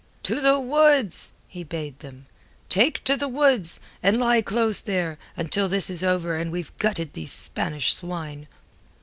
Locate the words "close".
4.41-4.81